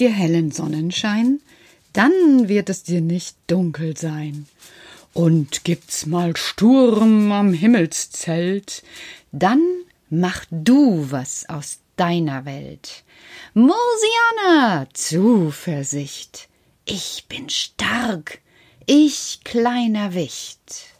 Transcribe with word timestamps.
dir 0.00 0.10
hellen 0.10 0.50
Sonnenschein, 0.50 1.40
dann 1.92 2.48
wird 2.48 2.68
es 2.68 2.82
dir 2.82 3.00
nicht 3.00 3.36
dunkel 3.46 3.96
sein. 3.96 4.46
Und 5.12 5.64
gibt's 5.64 6.06
mal 6.06 6.36
Sturm 6.36 7.30
am 7.30 7.52
Himmelszelt, 7.52 8.82
dann 9.30 9.62
mach 10.10 10.44
du 10.50 11.06
was 11.10 11.48
aus 11.48 11.78
deiner 11.96 12.44
Welt. 12.44 13.04
Mosiana, 13.54 14.88
Zuversicht, 14.92 16.48
ich 16.84 17.26
bin 17.28 17.48
stark, 17.48 18.40
ich 18.86 19.40
kleiner 19.44 20.14
Wicht. 20.14 20.93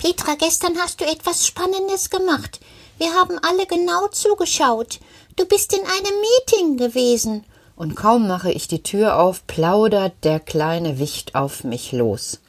Petra, 0.00 0.34
gestern 0.34 0.78
hast 0.78 1.02
du 1.02 1.04
etwas 1.04 1.46
Spannendes 1.46 2.08
gemacht. 2.08 2.58
Wir 2.96 3.12
haben 3.12 3.38
alle 3.42 3.66
genau 3.66 4.08
zugeschaut. 4.08 4.98
Du 5.36 5.44
bist 5.44 5.74
in 5.74 5.80
einem 5.80 6.20
Meeting 6.22 6.76
gewesen 6.78 7.44
und 7.76 7.96
kaum 7.96 8.26
mache 8.26 8.50
ich 8.50 8.66
die 8.66 8.82
Tür 8.82 9.18
auf, 9.18 9.46
plaudert 9.46 10.14
der 10.22 10.40
kleine 10.40 10.98
Wicht 10.98 11.34
auf 11.34 11.64
mich 11.64 11.92
los. 11.92 12.40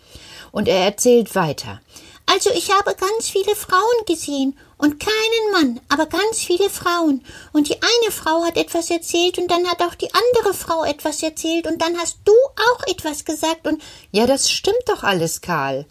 Und 0.53 0.69
er 0.69 0.79
erzählt 0.85 1.35
weiter. 1.35 1.81
Also 2.25 2.51
ich 2.51 2.71
habe 2.71 2.95
ganz 2.95 3.27
viele 3.27 3.53
Frauen 3.57 4.05
gesehen 4.05 4.57
und 4.81 4.99
keinen 4.99 5.51
Mann, 5.51 5.79
aber 5.89 6.07
ganz 6.07 6.39
viele 6.39 6.69
Frauen. 6.69 7.23
Und 7.53 7.69
die 7.69 7.75
eine 7.75 8.11
Frau 8.11 8.43
hat 8.43 8.57
etwas 8.57 8.89
erzählt 8.89 9.37
und 9.37 9.49
dann 9.49 9.67
hat 9.67 9.81
auch 9.81 9.93
die 9.93 10.09
andere 10.11 10.55
Frau 10.55 10.83
etwas 10.83 11.21
erzählt 11.21 11.67
und 11.67 11.81
dann 11.81 11.97
hast 11.97 12.17
du 12.25 12.33
auch 12.33 12.87
etwas 12.87 13.23
gesagt 13.23 13.67
und 13.67 13.81
Ja, 14.11 14.25
das 14.25 14.49
stimmt 14.49 14.83
doch 14.87 15.03
alles, 15.03 15.41
Karl. 15.41 15.85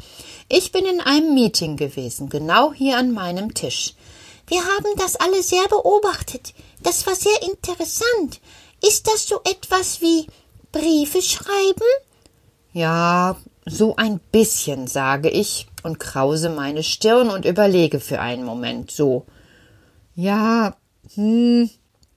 Ich 0.49 0.73
bin 0.73 0.85
in 0.85 1.01
einem 1.01 1.35
Meeting 1.35 1.77
gewesen, 1.77 2.29
genau 2.29 2.73
hier 2.73 2.99
an 2.99 3.13
meinem 3.13 3.55
Tisch. 3.55 3.95
Wir 4.49 4.61
haben 4.61 4.97
das 4.97 5.15
alle 5.15 5.45
sehr 5.45 5.69
beobachtet. 5.69 6.53
Das 6.83 7.07
war 7.07 7.15
sehr 7.15 7.43
interessant. 7.43 8.41
Ist 8.85 9.07
das 9.07 9.29
so 9.29 9.41
etwas 9.45 10.01
wie 10.01 10.27
Briefe 10.73 11.23
schreiben? 11.23 11.87
Ja, 12.73 13.37
so 13.67 13.95
ein 13.95 14.19
bisschen, 14.33 14.89
sage 14.89 15.31
ich 15.31 15.69
und 15.83 15.99
krause 15.99 16.51
meine 16.51 16.83
Stirn 16.83 17.31
und 17.31 17.45
überlege 17.45 18.01
für 18.01 18.21
einen 18.21 18.45
Moment 18.45 18.91
so. 18.91 19.27
Ja, 20.15 20.77
hm, 21.15 21.71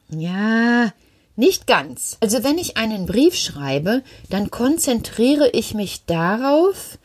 ja, 0.09 0.91
nicht 1.35 1.67
ganz. 1.67 2.17
Also 2.19 2.43
wenn 2.43 2.57
ich 2.57 2.77
einen 2.77 3.05
Brief 3.05 3.35
schreibe, 3.35 4.03
dann 4.29 4.51
konzentriere 4.51 5.49
ich 5.49 5.73
mich 5.73 6.05
darauf, 6.05 6.97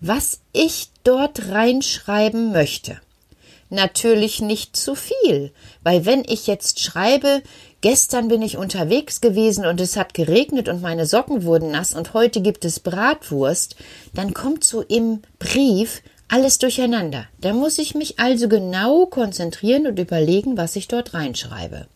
was 0.00 0.40
ich 0.52 0.90
dort 1.04 1.50
reinschreiben 1.50 2.52
möchte. 2.52 3.00
Natürlich 3.68 4.40
nicht 4.40 4.76
zu 4.76 4.94
viel, 4.94 5.52
weil 5.82 6.06
wenn 6.06 6.22
ich 6.24 6.46
jetzt 6.46 6.80
schreibe, 6.80 7.42
Gestern 7.82 8.26
bin 8.26 8.42
ich 8.42 8.56
unterwegs 8.56 9.20
gewesen 9.20 9.64
und 9.64 9.80
es 9.80 9.96
hat 9.96 10.12
geregnet 10.12 10.68
und 10.68 10.82
meine 10.82 11.06
Socken 11.06 11.44
wurden 11.44 11.70
nass 11.70 11.94
und 11.94 12.14
heute 12.14 12.40
gibt 12.40 12.64
es 12.64 12.80
Bratwurst, 12.80 13.76
dann 14.12 14.34
kommt 14.34 14.64
so 14.64 14.80
im 14.80 15.22
Brief 15.38 16.02
alles 16.26 16.58
durcheinander. 16.58 17.26
Da 17.40 17.52
muss 17.52 17.78
ich 17.78 17.94
mich 17.94 18.18
also 18.18 18.48
genau 18.48 19.06
konzentrieren 19.06 19.86
und 19.86 20.00
überlegen, 20.00 20.56
was 20.56 20.74
ich 20.74 20.88
dort 20.88 21.14
reinschreibe. 21.14 21.86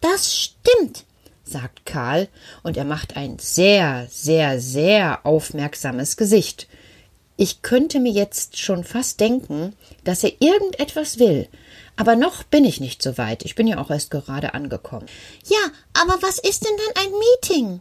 Das 0.00 0.36
stimmt, 0.36 1.04
sagt 1.42 1.84
Karl, 1.84 2.28
und 2.62 2.76
er 2.76 2.84
macht 2.84 3.16
ein 3.16 3.38
sehr, 3.40 4.06
sehr, 4.10 4.60
sehr 4.60 5.26
aufmerksames 5.26 6.16
Gesicht. 6.16 6.68
Ich 7.40 7.62
könnte 7.62 8.00
mir 8.00 8.10
jetzt 8.10 8.58
schon 8.58 8.82
fast 8.82 9.20
denken, 9.20 9.76
dass 10.02 10.24
er 10.24 10.32
irgendetwas 10.40 11.20
will, 11.20 11.46
aber 11.94 12.16
noch 12.16 12.42
bin 12.42 12.64
ich 12.64 12.80
nicht 12.80 13.00
so 13.00 13.16
weit. 13.16 13.44
Ich 13.44 13.54
bin 13.54 13.68
ja 13.68 13.78
auch 13.78 13.90
erst 13.90 14.10
gerade 14.10 14.54
angekommen. 14.54 15.06
Ja, 15.46 15.70
aber 15.94 16.20
was 16.20 16.40
ist 16.40 16.64
denn 16.64 16.76
dann 16.76 17.04
ein 17.04 17.12
Meeting? 17.12 17.80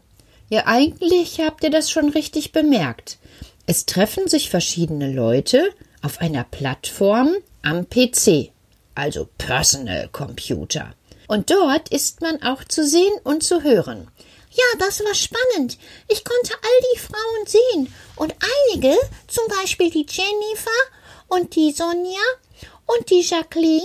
Ja, 0.49 0.67
eigentlich 0.67 1.39
habt 1.39 1.63
ihr 1.63 1.71
das 1.71 1.89
schon 1.89 2.09
richtig 2.09 2.51
bemerkt. 2.51 3.17
Es 3.65 3.87
treffen 3.87 4.27
sich 4.27 4.51
verschiedene 4.51 5.11
Leute 5.11 5.71
auf 6.03 6.21
einer 6.21 6.43
Plattform 6.43 7.33
am 7.63 7.89
PC, 7.89 8.51
also 8.93 9.27
Personal 9.39 10.07
Computer. 10.11 10.93
Und 11.27 11.49
dort 11.49 11.89
ist 11.89 12.21
man 12.21 12.43
auch 12.43 12.63
zu 12.63 12.85
sehen 12.85 13.13
und 13.23 13.41
zu 13.41 13.63
hören. 13.63 14.07
Ja, 14.57 14.79
das 14.79 15.03
war 15.03 15.13
spannend. 15.13 15.77
Ich 16.07 16.25
konnte 16.25 16.53
all 16.53 16.89
die 16.93 16.99
Frauen 16.99 17.45
sehen 17.45 17.93
und 18.15 18.33
einige, 18.73 18.97
zum 19.27 19.47
Beispiel 19.47 19.91
die 19.91 20.07
Jennifer 20.09 20.81
und 21.27 21.55
die 21.55 21.71
Sonja 21.71 22.23
und 22.87 23.07
die 23.11 23.21
Jacqueline 23.21 23.83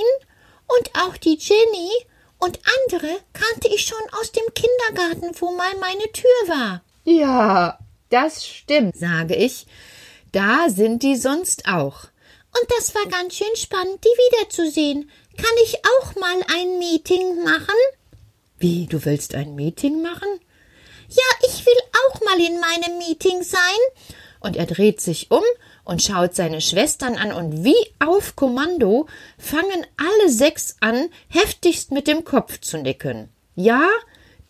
und 0.67 0.91
auch 0.99 1.17
die 1.19 1.37
Jenny 1.39 1.91
und 2.39 2.59
andere 2.81 3.21
kannte 3.35 3.69
ich 3.69 3.85
schon 3.85 4.03
aus 4.19 4.33
dem 4.33 4.45
Kindergarten, 4.55 5.39
wo 5.41 5.53
mal 5.53 5.77
meine 5.79 6.11
Tür 6.13 6.49
war. 6.49 6.83
Ja, 7.05 7.79
das 8.09 8.47
stimmt, 8.47 8.97
sage 8.97 9.35
ich. 9.35 9.67
Da 10.33 10.71
sind 10.71 11.03
die 11.03 11.17
sonst 11.17 11.67
auch. 11.67 12.05
Und 12.59 12.71
das 12.79 12.95
war 12.95 13.07
ganz 13.07 13.37
schön 13.37 13.55
spannend, 13.57 14.03
die 14.03 14.09
wiederzusehen. 14.09 15.11
Kann 15.37 15.57
ich 15.65 15.77
auch 15.85 16.15
mal 16.17 16.41
ein 16.57 16.79
Meeting 16.79 17.45
machen? 17.45 17.75
Wie, 18.59 18.87
du 18.87 19.05
willst 19.05 19.35
ein 19.35 19.55
Meeting 19.55 20.03
machen? 20.03 20.41
Ja, 21.15 21.49
ich 21.49 21.67
will 21.67 21.79
auch 22.07 22.21
mal 22.23 22.41
in 22.41 22.59
meinem 22.59 22.99
Meeting 22.99 23.43
sein. 23.43 23.59
Und 24.41 24.57
er 24.57 24.67
dreht 24.67 25.01
sich 25.01 25.31
um 25.31 25.43
und 25.85 26.03
schaut 26.03 26.35
seine 26.35 26.61
Schwestern 26.61 27.17
an, 27.17 27.33
und 27.33 27.65
wie 27.65 27.77
auf 27.99 28.35
Kommando 28.35 29.07
fangen 29.39 29.87
alle 29.97 30.31
sechs 30.31 30.77
an, 30.81 31.09
heftigst 31.29 31.91
mit 31.91 32.07
dem 32.07 32.25
Kopf 32.25 32.61
zu 32.61 32.79
nicken. 32.79 33.29
Ja, 33.55 33.89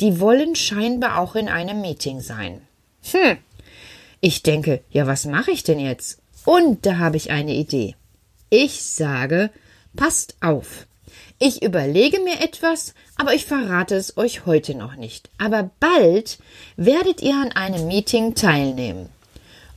die 0.00 0.20
wollen 0.20 0.54
scheinbar 0.54 1.18
auch 1.18 1.34
in 1.34 1.48
einem 1.48 1.80
Meeting 1.80 2.20
sein. 2.20 2.66
Hm. 3.10 3.38
Ich 4.20 4.42
denke, 4.42 4.84
ja, 4.90 5.06
was 5.06 5.24
mache 5.24 5.50
ich 5.50 5.64
denn 5.64 5.80
jetzt? 5.80 6.20
Und 6.44 6.86
da 6.86 6.98
habe 6.98 7.16
ich 7.16 7.30
eine 7.30 7.54
Idee. 7.54 7.96
Ich 8.50 8.84
sage, 8.84 9.50
passt 9.96 10.36
auf. 10.40 10.86
Ich 11.38 11.62
überlege 11.62 12.20
mir 12.20 12.40
etwas, 12.40 12.94
aber 13.16 13.34
ich 13.34 13.46
verrate 13.46 13.96
es 13.96 14.16
euch 14.16 14.46
heute 14.46 14.74
noch 14.74 14.96
nicht. 14.96 15.28
Aber 15.38 15.70
bald 15.80 16.38
werdet 16.76 17.20
ihr 17.22 17.34
an 17.34 17.52
einem 17.52 17.86
Meeting 17.86 18.34
teilnehmen. 18.34 19.08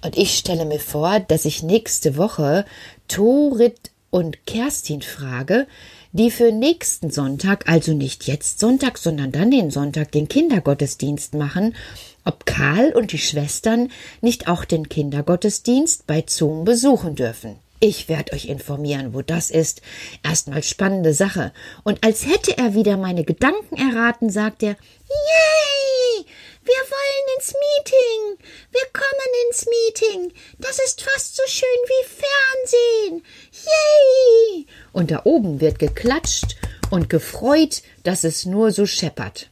Und 0.04 0.18
ich 0.18 0.38
stelle 0.38 0.66
mir 0.66 0.80
vor, 0.80 1.20
dass 1.20 1.46
ich 1.46 1.64
nächste 1.64 2.18
Woche 2.18 2.66
Torit 3.08 3.90
und 4.12 4.46
Kerstin 4.46 5.02
frage, 5.02 5.68
die 6.12 6.32
für 6.32 6.52
nächsten 6.52 7.12
Sonntag, 7.12 7.68
also 7.68 7.94
nicht 7.94 8.28
jetzt 8.28 8.60
Sonntag, 8.60 8.98
sondern 8.98 9.32
dann 9.32 9.52
den 9.52 9.72
Sonntag, 9.72 10.12
den 10.12 10.30
Kindergottesdienst 10.30 11.34
machen, 11.34 11.76
ob 12.24 12.46
Karl 12.46 12.92
und 12.92 13.12
die 13.12 13.18
Schwestern 13.18 13.92
nicht 14.22 14.48
auch 14.48 14.64
den 14.64 14.88
Kindergottesdienst 14.88 16.08
bei 16.08 16.24
Zoom 16.26 16.64
besuchen 16.64 17.16
dürfen. 17.16 17.58
Ich 17.80 18.08
werde 18.08 18.34
euch 18.34 18.46
informieren, 18.46 19.14
wo 19.14 19.22
das 19.22 19.52
ist. 19.52 19.82
Erstmal 20.24 20.64
spannende 20.64 21.14
Sache. 21.14 21.52
Und 21.84 22.04
als 22.04 22.26
hätte 22.26 22.58
er 22.58 22.74
wieder 22.74 22.98
meine 22.98 23.24
Gedanken 23.24 23.76
erraten, 23.76 24.30
sagt 24.30 24.64
er 24.64 24.72
Yay! 25.10 26.26
Wir 26.64 26.74
wollen 26.74 27.38
ins 27.38 27.54
Meeting. 27.54 28.48
Wir 28.72 28.86
kommen 28.92 29.32
ins 29.48 29.68
Meeting. 29.68 30.34
Das 30.58 30.80
ist 30.80 31.04
fast 31.04 31.36
so 31.36 31.44
schön 31.46 31.68
wie 31.86 32.08
Fernsehen. 33.12 33.24
Yay! 33.52 34.66
Und 34.92 35.12
da 35.12 35.22
oben 35.26 35.62
wird 35.62 35.78
geklatscht 35.78 36.56
und 36.90 37.10
gefreut, 37.10 37.84
dass 38.04 38.24
es 38.24 38.46
nur 38.46 38.72
so 38.72 38.86
scheppert. 38.88 39.50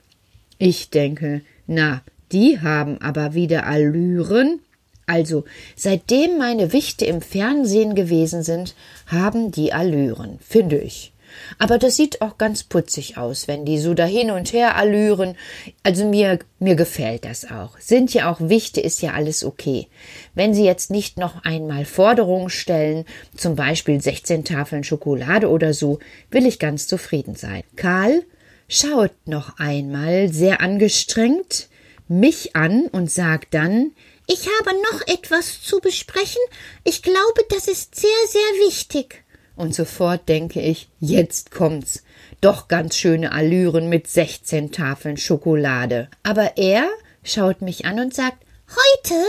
Ich 0.57 0.89
denke, 0.89 1.41
na, 1.67 2.01
die 2.31 2.61
haben 2.61 2.99
aber 2.99 3.35
wieder 3.35 3.67
Allüren. 3.67 4.61
Also, 5.05 5.43
seitdem 5.75 6.37
meine 6.37 6.73
Wichte 6.73 7.05
im 7.05 7.21
Fernsehen 7.21 7.95
gewesen 7.95 8.43
sind, 8.43 8.75
haben 9.07 9.51
die 9.51 9.73
Allüren, 9.73 10.39
finde 10.41 10.77
ich. 10.77 11.13
Aber 11.57 11.77
das 11.77 11.95
sieht 11.95 12.21
auch 12.21 12.37
ganz 12.37 12.63
putzig 12.63 13.17
aus, 13.17 13.47
wenn 13.47 13.65
die 13.65 13.79
so 13.79 13.93
dahin 13.93 14.31
und 14.31 14.53
her 14.53 14.75
allüren. 14.75 15.35
Also 15.81 16.07
mir, 16.07 16.39
mir 16.59 16.75
gefällt 16.75 17.25
das 17.25 17.49
auch. 17.49 17.79
Sind 17.79 18.13
ja 18.13 18.31
auch 18.31 18.39
Wichte, 18.39 18.81
ist 18.81 19.01
ja 19.01 19.13
alles 19.13 19.43
okay. 19.43 19.87
Wenn 20.35 20.53
sie 20.53 20.63
jetzt 20.63 20.91
nicht 20.91 21.17
noch 21.17 21.43
einmal 21.43 21.85
Forderungen 21.85 22.49
stellen, 22.49 23.05
zum 23.35 23.55
Beispiel 23.55 23.99
16 23.99 24.45
Tafeln 24.45 24.83
Schokolade 24.83 25.49
oder 25.49 25.73
so, 25.73 25.99
will 26.29 26.45
ich 26.45 26.59
ganz 26.59 26.87
zufrieden 26.87 27.35
sein. 27.35 27.63
Karl 27.75 28.23
schaut 28.67 29.13
noch 29.25 29.57
einmal 29.57 30.31
sehr 30.31 30.61
angestrengt 30.61 31.67
mich 32.07 32.55
an 32.55 32.87
und 32.91 33.09
sagt 33.11 33.53
dann, 33.53 33.91
ich 34.27 34.47
habe 34.47 34.77
noch 34.91 35.07
etwas 35.07 35.61
zu 35.61 35.79
besprechen. 35.79 36.41
Ich 36.83 37.01
glaube, 37.01 37.45
das 37.49 37.67
ist 37.67 37.95
sehr, 37.95 38.09
sehr 38.27 38.67
wichtig. 38.67 39.23
Und 39.55 39.75
sofort 39.75 40.27
denke 40.29 40.61
ich, 40.61 40.89
jetzt 40.99 41.51
kommt's. 41.51 42.03
Doch 42.41 42.67
ganz 42.67 42.97
schöne 42.97 43.31
Allüren 43.31 43.87
mit 43.87 44.07
sechzehn 44.07 44.71
Tafeln 44.71 45.17
Schokolade. 45.17 46.09
Aber 46.23 46.57
er 46.57 46.89
schaut 47.23 47.61
mich 47.61 47.85
an 47.85 47.99
und 47.99 48.13
sagt, 48.13 48.43
heute 48.69 49.23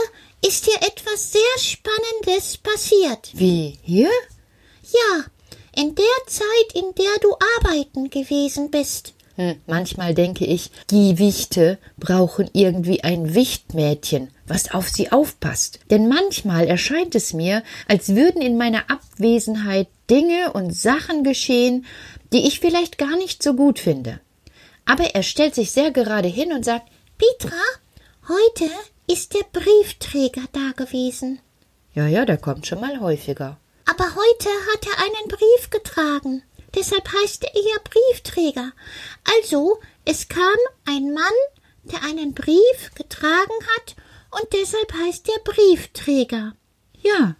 ist 0.46 0.64
hier 0.64 0.76
etwas 0.76 1.32
sehr 1.32 1.58
Spannendes 1.58 2.58
passiert. 2.58 3.30
Wie, 3.34 3.78
hier? 3.82 4.10
Ja, 4.82 5.24
in 5.76 5.94
der 5.94 6.04
Zeit, 6.26 6.72
in 6.74 6.94
der 6.94 7.18
du 7.20 7.36
arbeiten 7.58 8.10
gewesen 8.10 8.70
bist. 8.70 9.14
Hm, 9.36 9.56
manchmal 9.66 10.14
denke 10.14 10.44
ich, 10.44 10.70
die 10.90 11.18
Wichte 11.18 11.78
brauchen 11.96 12.48
irgendwie 12.52 13.02
ein 13.02 13.34
Wichtmädchen, 13.34 14.30
was 14.46 14.70
auf 14.72 14.88
sie 14.88 15.10
aufpasst. 15.10 15.80
Denn 15.90 16.08
manchmal 16.08 16.66
erscheint 16.68 17.14
es 17.16 17.32
mir, 17.32 17.62
als 17.88 18.14
würden 18.14 18.40
in 18.40 18.56
meiner 18.56 18.88
Abwesenheit 18.90 19.88
Dinge 20.08 20.52
und 20.52 20.74
Sachen 20.74 21.24
geschehen, 21.24 21.84
die 22.32 22.46
ich 22.46 22.60
vielleicht 22.60 22.96
gar 22.96 23.16
nicht 23.16 23.42
so 23.42 23.54
gut 23.54 23.78
finde. 23.78 24.20
Aber 24.84 25.14
er 25.14 25.22
stellt 25.22 25.54
sich 25.54 25.72
sehr 25.72 25.90
gerade 25.90 26.28
hin 26.28 26.52
und 26.52 26.64
sagt 26.64 26.88
Petra, 27.18 27.56
heute 28.28 28.70
ist 29.06 29.34
der 29.34 29.44
Briefträger 29.52 30.42
da 30.52 30.72
gewesen. 30.76 31.40
Ja, 31.94 32.06
ja, 32.06 32.24
der 32.24 32.38
kommt 32.38 32.66
schon 32.66 32.80
mal 32.80 33.00
häufiger. 33.00 33.58
Aber 33.86 34.04
heute 34.04 34.48
hat 34.72 34.86
er 34.86 35.04
einen 35.04 35.28
Brief 35.28 35.70
getragen. 35.70 36.42
Deshalb 36.74 37.08
heißt 37.12 37.44
er 37.44 37.60
ja 37.60 37.76
Briefträger. 37.84 38.72
Also, 39.36 39.80
es 40.04 40.28
kam 40.28 40.56
ein 40.86 41.12
Mann, 41.12 41.32
der 41.84 42.02
einen 42.02 42.34
Brief 42.34 42.90
getragen 42.94 43.58
hat, 43.76 43.96
und 44.30 44.52
deshalb 44.52 44.92
heißt 44.92 45.28
er 45.28 45.38
Briefträger. 45.44 46.56
Ja. 47.00 47.36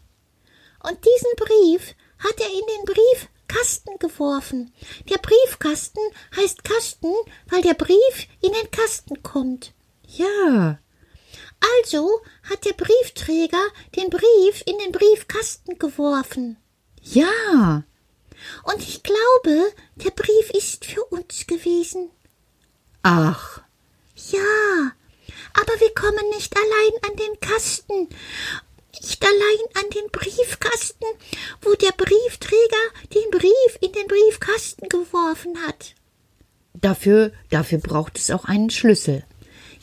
Und 0.82 0.98
diesen 1.04 1.32
Brief 1.36 1.94
hat 2.18 2.40
er 2.40 2.46
in 2.46 2.66
den 2.66 2.94
Briefkasten 2.94 3.98
geworfen. 3.98 4.72
Der 5.08 5.18
Briefkasten 5.18 6.00
heißt 6.36 6.62
Kasten, 6.62 7.12
weil 7.48 7.62
der 7.62 7.74
Brief 7.74 8.28
in 8.40 8.52
den 8.52 8.70
Kasten 8.70 9.22
kommt. 9.22 9.72
Ja. 10.06 10.78
Also 11.78 12.20
hat 12.48 12.64
der 12.64 12.74
Briefträger 12.74 13.66
den 13.96 14.10
Brief 14.10 14.62
in 14.66 14.78
den 14.78 14.92
Briefkasten 14.92 15.78
geworfen. 15.78 16.58
Ja. 17.02 17.84
Und 18.64 18.80
ich 18.82 19.02
glaube, 19.02 19.72
der 19.96 20.10
Brief 20.10 20.50
ist 20.50 20.84
für 20.84 21.04
uns 21.04 21.46
gewesen. 21.46 22.10
Ach. 23.02 23.60
Ja. 24.30 24.92
Aber 25.54 25.80
wir 25.80 25.94
kommen 25.94 26.28
nicht 26.30 26.54
allein 26.56 27.10
an 27.10 27.16
den 27.16 27.40
Kasten, 27.40 28.08
nicht 29.00 29.22
allein 29.22 29.84
an 29.84 29.90
den 29.90 30.10
Briefkasten, 30.10 31.06
wo 31.62 31.74
der 31.74 31.92
Briefträger 31.92 32.84
den 33.14 33.30
Brief 33.30 33.78
in 33.80 33.92
den 33.92 34.06
Briefkasten 34.06 34.88
geworfen 34.88 35.58
hat. 35.66 35.94
Dafür, 36.74 37.32
dafür 37.50 37.78
braucht 37.78 38.18
es 38.18 38.30
auch 38.30 38.44
einen 38.44 38.70
Schlüssel. 38.70 39.24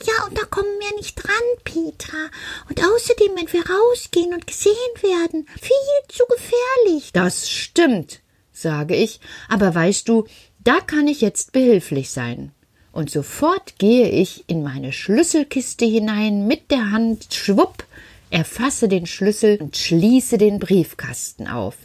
Ja, 0.06 0.26
und 0.26 0.38
da 0.38 0.46
kommen 0.46 0.80
wir 0.80 0.96
nicht 0.98 1.16
dran, 1.16 1.34
Petra. 1.64 2.30
Und 2.70 2.84
außerdem, 2.84 3.36
wenn 3.36 3.54
wir 3.54 3.64
rausgehen 3.70 4.34
und 4.34 4.48
gesehen 4.48 4.74
werden, 5.02 5.48
viel 5.62 6.16
zu 6.16 6.26
gefährlich. 6.26 7.12
Das 7.14 7.50
stimmt, 7.50 8.22
sage 8.62 8.96
ich, 8.96 9.20
aber 9.50 9.74
weißt 9.74 10.08
du, 10.08 10.26
da 10.64 10.80
kann 10.80 11.08
ich 11.08 11.22
jetzt 11.22 11.52
behilflich 11.52 12.12
sein. 12.12 12.52
Und 12.92 13.10
sofort 13.10 13.80
gehe 13.80 14.10
ich 14.10 14.44
in 14.48 14.64
meine 14.64 14.92
Schlüsselkiste 14.92 15.86
hinein 15.86 16.48
mit 16.48 16.72
der 16.72 16.92
Hand, 16.92 17.34
schwupp, 17.34 17.86
erfasse 18.30 18.88
den 18.88 19.06
Schlüssel 19.06 19.58
und 19.62 19.78
schließe 19.78 20.38
den 20.38 20.60
Briefkasten 20.60 21.48
auf. 21.48 21.76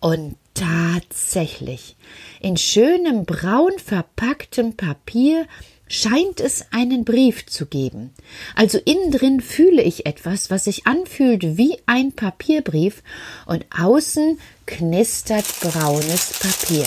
Und 0.00 0.36
tatsächlich, 0.52 1.96
in 2.40 2.56
schönem 2.56 3.24
braun 3.24 3.72
verpacktem 3.78 4.74
Papier 4.76 5.46
scheint 5.88 6.40
es 6.40 6.66
einen 6.72 7.04
Brief 7.04 7.46
zu 7.46 7.66
geben. 7.66 8.10
Also 8.54 8.78
innen 8.78 9.10
drin 9.10 9.40
fühle 9.40 9.82
ich 9.82 10.06
etwas, 10.06 10.50
was 10.50 10.64
sich 10.64 10.86
anfühlt 10.86 11.56
wie 11.56 11.78
ein 11.86 12.12
Papierbrief 12.12 13.02
und 13.46 13.64
außen 13.78 14.38
knistert 14.66 15.46
braunes 15.60 16.38
Papier. 16.38 16.86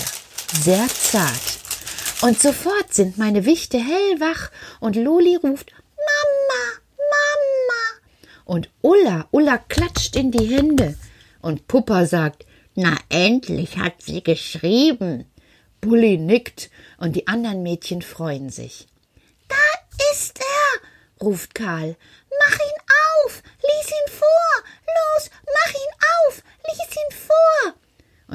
Sehr 0.62 0.88
zart. 0.88 1.58
Und 2.22 2.40
sofort 2.42 2.94
sind 2.94 3.18
meine 3.18 3.46
Wichte 3.46 3.78
hellwach 3.78 4.50
und 4.80 4.96
Loli 4.96 5.36
ruft 5.36 5.72
Mama, 5.98 6.64
Mama. 6.98 7.84
Und 8.46 8.70
Ulla, 8.82 9.28
Ulla 9.32 9.58
klatscht 9.58 10.16
in 10.16 10.32
die 10.32 10.46
Hände. 10.46 10.96
Und 11.42 11.68
Puppa 11.68 12.06
sagt, 12.06 12.46
na 12.76 12.98
endlich 13.10 13.78
hat 13.78 14.02
sie 14.02 14.24
geschrieben. 14.24 15.26
Bulli 15.82 16.18
nickt 16.18 16.70
und 16.98 17.16
die 17.16 17.28
anderen 17.28 17.64
Mädchen 17.64 18.02
freuen 18.02 18.50
sich. 18.50 18.88
Da 19.48 19.56
ist 20.14 20.40
er, 20.40 21.26
ruft 21.26 21.56
Karl. 21.56 21.96
Mach 22.40 22.56
ihn 22.56 22.82
auf, 23.26 23.44
lies 23.62 23.88
ihn 23.88 24.12
vor. 24.14 24.64
Los, 24.86 25.30
mach 25.46 25.74
ihn 25.74 25.94
auf, 26.28 26.44
lies 26.68 26.96
ihn 26.96 27.18
vor. 27.28 27.74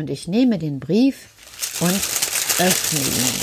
Und 0.03 0.11
ich 0.11 0.27
nehme 0.27 0.59
den 0.59 0.81
Brief 0.81 1.29
und 1.79 1.95
öffne 2.59 2.99
ihn. 2.99 3.41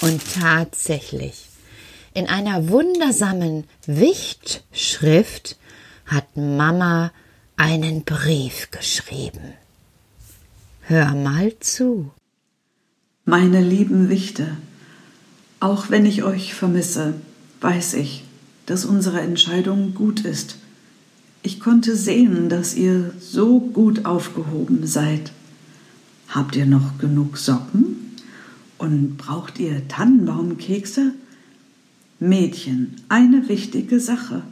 Und 0.00 0.22
tatsächlich, 0.40 1.50
in 2.14 2.26
einer 2.26 2.70
wundersamen 2.70 3.64
Wichtschrift 3.84 5.58
hat 6.06 6.34
Mama 6.34 7.12
einen 7.58 8.04
Brief 8.04 8.70
geschrieben. 8.70 9.52
Hör 10.80 11.14
mal 11.14 11.52
zu. 11.60 12.10
Meine 13.26 13.60
lieben 13.60 14.08
Wichte, 14.08 14.56
auch 15.60 15.90
wenn 15.90 16.06
ich 16.06 16.22
euch 16.22 16.54
vermisse, 16.54 17.12
weiß 17.60 17.92
ich, 17.92 18.24
dass 18.64 18.86
unsere 18.86 19.20
Entscheidung 19.20 19.92
gut 19.92 20.20
ist. 20.20 20.56
Ich 21.42 21.58
konnte 21.58 21.96
sehen, 21.96 22.48
dass 22.48 22.74
ihr 22.74 23.14
so 23.18 23.60
gut 23.60 24.04
aufgehoben 24.04 24.86
seid. 24.86 25.32
Habt 26.28 26.54
ihr 26.54 26.66
noch 26.66 26.98
genug 26.98 27.38
Socken? 27.38 27.96
Und 28.76 29.16
braucht 29.16 29.58
ihr 29.58 29.88
Tannenbaumkekse? 29.88 31.12
Mädchen, 32.18 32.96
eine 33.08 33.48
wichtige 33.48 34.00
Sache. 34.00 34.42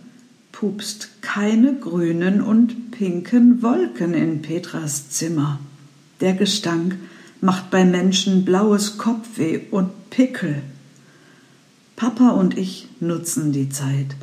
Pupst 0.53 1.21
keine 1.21 1.75
grünen 1.75 2.41
und 2.41 2.91
pinken 2.91 3.63
Wolken 3.63 4.15
in 4.15 4.41
Petras 4.41 5.11
Zimmer. 5.11 5.61
Der 6.21 6.33
Gestank 6.33 6.97
macht 7.43 7.71
bei 7.71 7.85
Menschen 7.85 8.45
blaues 8.45 8.97
Kopfweh 8.97 9.61
und 9.71 10.11
Pickel. 10.11 10.63
Papa 11.97 12.31
und 12.31 12.57
ich 12.57 12.89
nutzen 13.01 13.53
die 13.53 13.69
Zeit. 13.69 14.17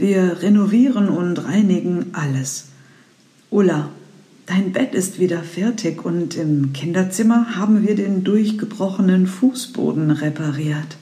Wir 0.00 0.40
renovieren 0.40 1.10
und 1.10 1.44
reinigen 1.44 2.14
alles. 2.14 2.68
Ulla, 3.50 3.90
dein 4.46 4.72
Bett 4.72 4.94
ist 4.94 5.18
wieder 5.18 5.42
fertig 5.42 6.06
und 6.06 6.36
im 6.36 6.72
Kinderzimmer 6.72 7.56
haben 7.56 7.86
wir 7.86 7.96
den 7.96 8.24
durchgebrochenen 8.24 9.26
Fußboden 9.26 10.10
repariert. 10.10 10.96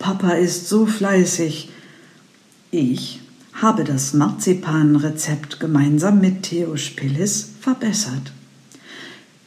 Papa 0.00 0.32
ist 0.32 0.68
so 0.68 0.86
fleißig. 0.86 1.70
Ich 2.72 3.20
habe 3.52 3.84
das 3.84 4.12
Marzipanrezept 4.12 5.60
gemeinsam 5.60 6.20
mit 6.20 6.42
Theo 6.42 6.76
Spillis 6.76 7.52
verbessert. 7.60 8.32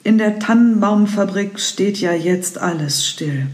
In 0.05 0.17
der 0.17 0.39
Tannenbaumfabrik 0.39 1.59
steht 1.59 1.97
ja 1.97 2.13
jetzt 2.13 2.59
alles 2.59 3.05
still. 3.05 3.47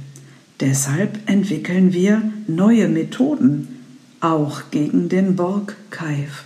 Deshalb 0.60 1.18
entwickeln 1.28 1.94
wir 1.94 2.22
neue 2.46 2.88
Methoden, 2.88 3.79
auch 4.22 4.64
gegen 4.72 5.10
den 5.10 5.36
Borgkeif. 5.36 6.44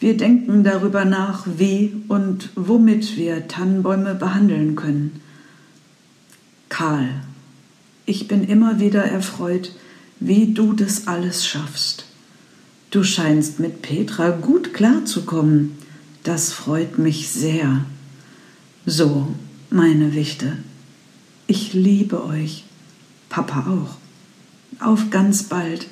Wir 0.00 0.16
denken 0.16 0.64
darüber 0.64 1.04
nach, 1.04 1.46
wie 1.56 2.02
und 2.08 2.50
womit 2.56 3.16
wir 3.16 3.48
Tannenbäume 3.48 4.14
behandeln 4.14 4.76
können. 4.76 5.20
Karl, 6.68 7.08
ich 8.06 8.28
bin 8.28 8.44
immer 8.44 8.80
wieder 8.80 9.02
erfreut, 9.04 9.72
wie 10.20 10.52
du 10.52 10.72
das 10.74 11.06
alles 11.06 11.46
schaffst. 11.46 12.04
Du 12.90 13.02
scheinst 13.02 13.60
mit 13.60 13.82
Petra 13.82 14.30
gut 14.30 14.74
klarzukommen. 14.74 15.78
Das 16.22 16.52
freut 16.52 16.98
mich 16.98 17.30
sehr. 17.30 17.84
So, 18.86 19.34
meine 19.70 20.14
Wichte, 20.14 20.58
ich 21.46 21.72
liebe 21.72 22.24
euch. 22.24 22.64
Papa 23.28 23.66
auch. 23.70 23.96
Auf 24.84 25.10
ganz 25.10 25.44
bald. 25.44 25.86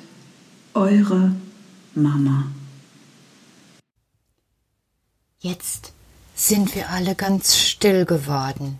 Eure 0.75 1.35
Mama. 1.93 2.45
Jetzt 5.39 5.93
sind 6.33 6.73
wir 6.73 6.89
alle 6.89 7.13
ganz 7.13 7.57
still 7.57 8.05
geworden. 8.05 8.79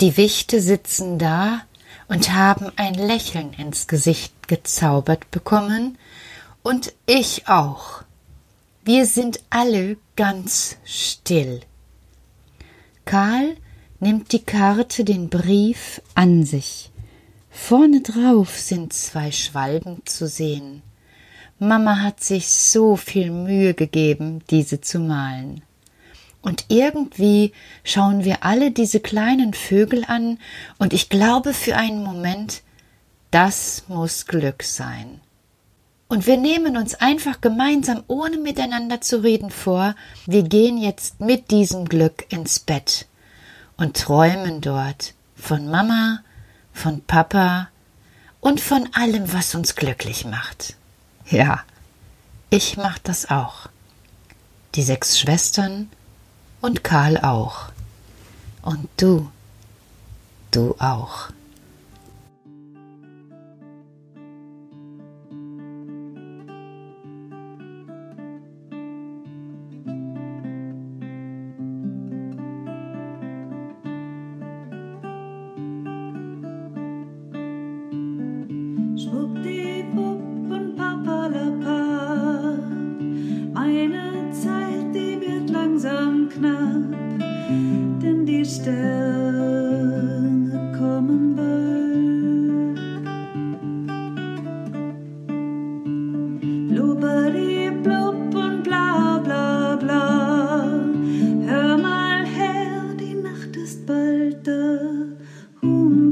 Die 0.00 0.16
Wichte 0.16 0.62
sitzen 0.62 1.18
da 1.18 1.60
und 2.08 2.32
haben 2.32 2.72
ein 2.76 2.94
Lächeln 2.94 3.52
ins 3.52 3.86
Gesicht 3.86 4.48
gezaubert 4.48 5.30
bekommen, 5.30 5.98
und 6.62 6.94
ich 7.04 7.48
auch. 7.48 8.02
Wir 8.82 9.04
sind 9.04 9.40
alle 9.50 9.98
ganz 10.16 10.78
still. 10.86 11.60
Karl 13.04 13.58
nimmt 14.00 14.32
die 14.32 14.42
Karte, 14.42 15.04
den 15.04 15.28
Brief 15.28 16.00
an 16.14 16.44
sich. 16.44 16.90
Vorne 17.50 18.00
drauf 18.00 18.58
sind 18.58 18.94
zwei 18.94 19.30
Schwalben 19.32 20.00
zu 20.06 20.26
sehen. 20.26 20.82
Mama 21.58 22.00
hat 22.00 22.22
sich 22.22 22.48
so 22.48 22.96
viel 22.96 23.30
Mühe 23.30 23.74
gegeben, 23.74 24.42
diese 24.50 24.80
zu 24.80 24.98
malen. 24.98 25.62
Und 26.42 26.66
irgendwie 26.68 27.52
schauen 27.84 28.24
wir 28.24 28.44
alle 28.44 28.70
diese 28.70 29.00
kleinen 29.00 29.54
Vögel 29.54 30.04
an, 30.06 30.38
und 30.78 30.92
ich 30.92 31.08
glaube 31.08 31.54
für 31.54 31.76
einen 31.76 32.02
Moment, 32.02 32.62
das 33.30 33.84
muss 33.88 34.26
Glück 34.26 34.62
sein. 34.62 35.20
Und 36.08 36.26
wir 36.26 36.36
nehmen 36.36 36.76
uns 36.76 36.94
einfach 36.94 37.40
gemeinsam, 37.40 38.04
ohne 38.08 38.36
miteinander 38.36 39.00
zu 39.00 39.22
reden, 39.22 39.50
vor, 39.50 39.94
wir 40.26 40.42
gehen 40.42 40.76
jetzt 40.76 41.20
mit 41.20 41.50
diesem 41.50 41.86
Glück 41.86 42.30
ins 42.30 42.60
Bett 42.60 43.06
und 43.76 43.96
träumen 43.96 44.60
dort 44.60 45.14
von 45.34 45.70
Mama, 45.70 46.20
von 46.72 47.00
Papa 47.00 47.68
und 48.40 48.60
von 48.60 48.88
allem, 48.92 49.32
was 49.32 49.54
uns 49.54 49.74
glücklich 49.76 50.26
macht. 50.26 50.76
Ja, 51.30 51.62
ich 52.50 52.76
mach 52.76 52.98
das 52.98 53.30
auch. 53.30 53.68
Die 54.74 54.82
sechs 54.82 55.18
Schwestern 55.18 55.90
und 56.60 56.84
Karl 56.84 57.18
auch. 57.18 57.70
Und 58.62 58.88
du, 58.96 59.30
du 60.50 60.74
auch. 60.78 61.28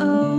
oh. 0.00 0.29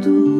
tudo. 0.00 0.39